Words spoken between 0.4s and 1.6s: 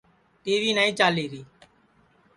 ٹی وی نائی چالیری